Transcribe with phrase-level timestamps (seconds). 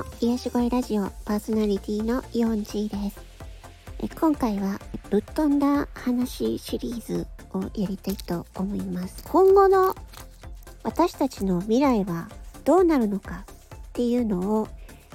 [0.00, 3.20] の癒し声ラジオパーソナリティのイオンチーです。
[4.02, 4.80] え今回は
[5.10, 9.22] ぶっ飛んだ話シリーズをやりたいと思います。
[9.24, 9.94] 今後の
[10.84, 12.30] 私たちの未来は
[12.64, 14.68] どうなるのかっていうのを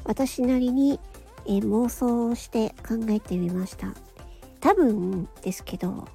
[0.04, 1.00] 私なりに
[1.48, 3.88] え妄想して考えてみました。
[4.60, 6.08] 多分ですけど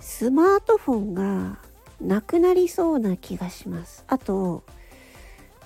[0.00, 1.58] スマートフォンが
[2.00, 4.04] なくなりそうな気がします。
[4.06, 4.62] あと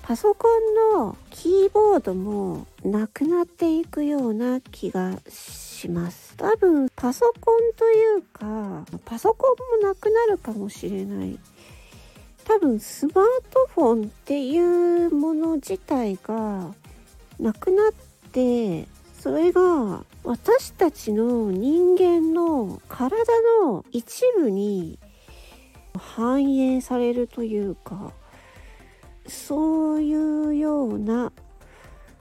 [0.09, 6.35] パソコンのキーボードもなくなっていくような気がします。
[6.35, 11.37] 多分パソコンというかパソコンもなくなるかもしれない。
[12.43, 13.13] 多分スマー
[13.51, 16.73] トフォンっていうもの自体が
[17.39, 23.27] なくなってそれが私たちの人間の体
[23.63, 24.97] の一部に
[25.95, 28.11] 反映されるというか
[29.29, 31.31] そういうような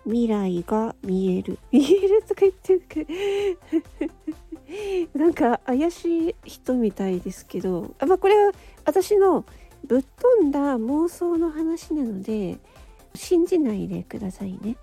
[0.04, 1.58] 未来が見える。
[1.72, 3.12] 見えるとか言ってるか
[5.18, 8.52] なんか怪しい人みたいですけど、あまあこれは
[8.84, 9.44] 私の
[9.86, 12.58] ぶっ飛んだ妄想の話なので、
[13.14, 14.76] 信じないでくださいね。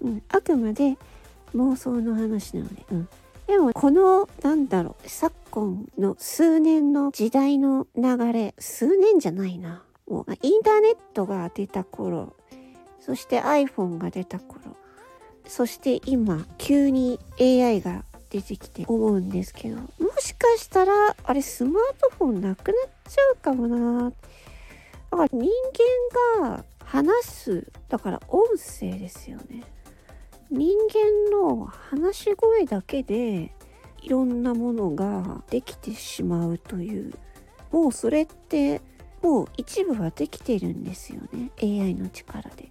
[0.00, 0.96] うん、あくまで
[1.54, 2.84] 妄想の話なので。
[2.90, 3.08] うん。
[3.48, 12.34] でもこのなんだろう昨今の数年の時代の流れ数年じゃないなもうインターネットが出た頃
[13.00, 14.76] そして iPhone が出た頃
[15.46, 20.92] そして今急に AI が出てきて思うんですけどもしかしたら
[21.22, 24.10] あれスマートフォンなくなっちゃうかもな。
[25.10, 25.50] だから人
[26.40, 29.64] 間が話すだから音声ですよね。
[30.50, 30.76] 人
[31.30, 33.54] 間の話し声だけで
[34.02, 37.14] いろんなものができてしまうという
[37.70, 38.80] もうそれって
[39.22, 41.50] もう一部はできてるんですよね。
[41.62, 42.68] AI の力で。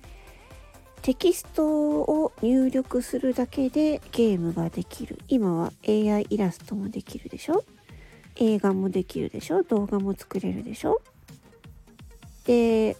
[1.01, 5.19] テキストを入力するだけでゲームができる。
[5.27, 7.63] 今は AI イラストもできるでしょ？
[8.35, 9.63] 映画もできるでしょ？
[9.63, 11.01] 動画も作れるでしょ？
[12.45, 12.97] で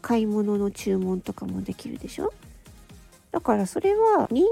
[0.00, 2.32] 買い物の注文とかもできるでしょ？
[3.32, 4.44] だからそれは人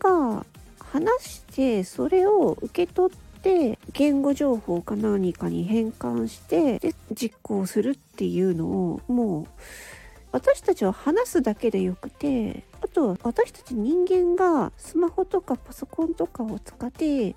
[0.00, 0.46] 間が
[0.78, 3.16] 話してそれを受け取っ
[3.46, 9.46] て言語情報か何かに変換してで実行するっていうのをもう
[10.32, 17.36] 私たちは話すだけでよくてあとは私たち人間がスマホとかパソコンとかを使って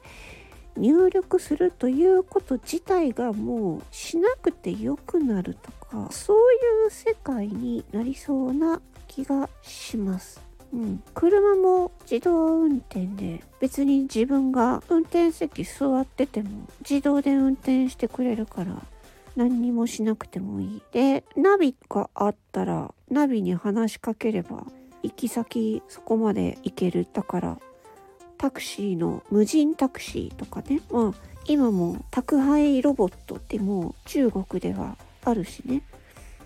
[0.75, 10.48] 入力するということ自体がもうしなくてよくなるとかそういう世界になりそうな気がします。
[10.72, 18.81] うん、車も自動運転で別に自分が運転席座ってても自動で運転してくれるから
[19.35, 20.81] 何にもしなくてもいい。
[20.91, 24.66] でナビがあったらナビに話しかければ
[25.02, 27.08] 行き先そこまで行ける。
[27.12, 27.58] だから
[28.38, 30.81] タクシーの無人タクシーとかね。
[30.91, 35.81] まあ今も宅配ロボットってもう中国ではあるしね。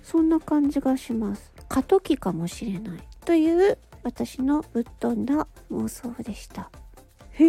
[0.02, 1.52] そんな感じがします。
[1.68, 3.00] 過渡期かもしれない。
[3.26, 6.70] という私のぶっ飛んだ妄想でした。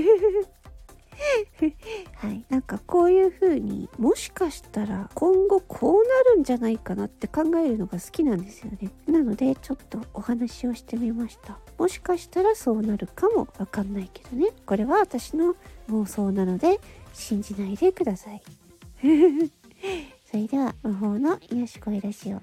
[2.16, 8.90] はい、なんかこういう風にもしかしたら今後こうなるんじゃないかなって考えるのが好きなんですよね。
[9.06, 11.58] なのでちょっとお話をしてみました。
[11.78, 14.48] もしかしたらそうなるかもわかんないけどね。
[14.66, 15.54] これは私の
[15.88, 16.80] 妄想なので
[17.12, 18.42] 信じないでください。
[20.30, 22.42] それでは魔法の癒し声ラジオ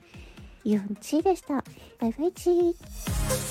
[0.63, 1.63] イオンチーでした。
[1.99, 3.50] バイバイチー